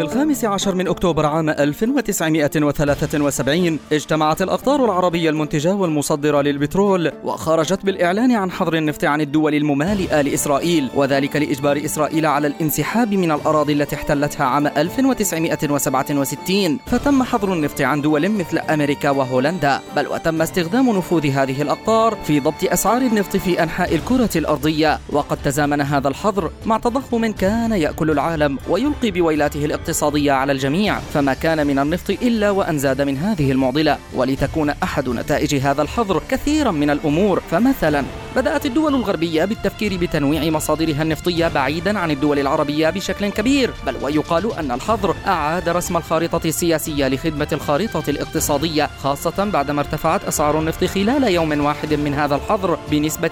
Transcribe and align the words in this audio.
في 0.00 0.06
الخامس 0.06 0.44
عشر 0.44 0.74
من 0.74 0.88
أكتوبر 0.88 1.26
عام 1.26 1.50
1973 1.50 3.78
اجتمعت 3.92 4.42
الأقطار 4.42 4.84
العربية 4.84 5.30
المنتجة 5.30 5.74
والمصدرة 5.74 6.42
للبترول 6.42 7.12
وخرجت 7.24 7.84
بالإعلان 7.84 8.32
عن 8.32 8.50
حظر 8.50 8.74
النفط 8.74 9.04
عن 9.04 9.20
الدول 9.20 9.54
الممالئة 9.54 10.20
لإسرائيل 10.20 10.88
وذلك 10.94 11.36
لإجبار 11.36 11.84
إسرائيل 11.84 12.26
على 12.26 12.46
الانسحاب 12.46 13.14
من 13.14 13.32
الأراضي 13.32 13.72
التي 13.72 13.96
احتلتها 13.96 14.46
عام 14.46 14.66
1967 14.66 16.78
فتم 16.86 17.22
حظر 17.22 17.52
النفط 17.52 17.80
عن 17.80 18.00
دول 18.00 18.28
مثل 18.28 18.58
أمريكا 18.58 19.10
وهولندا. 19.10 19.80
بل 19.96 20.06
وتم 20.06 20.42
استخدام 20.42 20.96
نفوذ 20.96 21.26
هذه 21.26 21.62
الأقطار 21.62 22.18
في 22.24 22.40
ضبط 22.40 22.64
أسعار 22.64 23.02
النفط 23.02 23.36
في 23.36 23.62
أنحاء 23.62 23.94
الكرة 23.94 24.30
الأرضية. 24.36 24.98
وقد 25.12 25.38
تزامن 25.44 25.80
هذا 25.80 26.08
الحظر 26.08 26.50
مع 26.66 26.78
تضخم 26.78 27.32
كان 27.32 27.72
يأكل 27.72 28.10
العالم 28.10 28.58
ويلقي 28.68 29.10
بويلاته 29.10 29.64
الاقتصادية. 29.64 29.89
الاقتصادية 29.90 30.32
على 30.32 30.52
الجميع 30.52 30.98
فما 30.98 31.34
كان 31.34 31.66
من 31.66 31.78
النفط 31.78 32.10
إلا 32.10 32.50
وأن 32.50 32.78
زاد 32.78 33.02
من 33.02 33.16
هذه 33.16 33.52
المعضلة 33.52 33.98
ولتكون 34.14 34.70
أحد 34.70 35.08
نتائج 35.08 35.54
هذا 35.54 35.82
الحظر 35.82 36.22
كثيرا 36.30 36.70
من 36.70 36.90
الأمور. 36.90 37.42
فمثلا 37.50 38.04
بدأت 38.36 38.66
الدول 38.66 38.94
الغربية 38.94 39.44
بالتفكير 39.44 39.96
بتنويع 39.96 40.50
مصادرها 40.50 41.02
النفطية 41.02 41.48
بعيدا 41.48 41.98
عن 41.98 42.10
الدول 42.10 42.38
العربية 42.38 42.90
بشكل 42.90 43.28
كبير 43.28 43.70
بل 43.86 43.96
ويقال 44.02 44.54
أن 44.58 44.72
الحظر 44.72 45.14
أعاد 45.26 45.68
رسم 45.68 45.96
الخارطة 45.96 46.40
السياسية 46.44 47.08
لخدمة 47.08 47.48
الخارطة 47.52 48.10
الاقتصادية 48.10 48.90
خاصة 49.02 49.44
بعدما 49.44 49.80
ارتفعت 49.80 50.24
أسعار 50.24 50.58
النفط 50.58 50.84
خلال 50.84 51.24
يوم 51.24 51.64
واحد 51.64 51.94
من 51.94 52.14
هذا 52.14 52.34
الحظر 52.34 52.78
بنسبة 52.90 53.30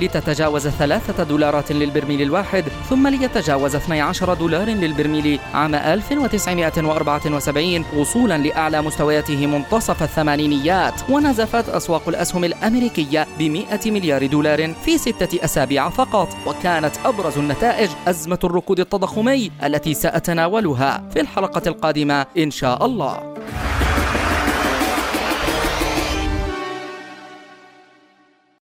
17% 0.00 0.02
لتتجاوز 0.02 0.68
3 0.68 1.22
دولارات 1.24 1.72
للبرميل 1.72 2.22
الواحد 2.22 2.64
ثم 2.90 3.08
ليتجاوز 3.08 3.76
12 3.76 4.34
دولار 4.34 4.68
للبرميل. 4.68 5.38
عام 5.54 5.74
1974 5.74 7.84
وصولا 7.96 8.38
لأعلى 8.38 8.82
مستوياته 8.82 9.46
منتصف 9.46 10.02
الثمانينيات 10.02 10.94
ونزفت 11.10 11.68
أسواق 11.68 12.08
الأسهم 12.08 12.44
الأمريكية 12.44 13.26
ب 13.38 13.42
100 13.54 13.90
مليار 13.90 14.26
دولار 14.26 14.74
في 14.74 14.98
ستة 14.98 15.44
أسابيع 15.44 15.88
فقط 15.88 16.28
وكانت 16.46 16.92
أبرز 17.04 17.38
النتائج 17.38 17.90
أزمة 18.08 18.38
الركود 18.44 18.80
التضخمي 18.80 19.50
التي 19.64 19.94
سأتناولها 19.94 21.08
في 21.14 21.20
الحلقة 21.20 21.62
القادمة 21.66 22.26
إن 22.38 22.50
شاء 22.50 22.86
الله. 22.86 23.33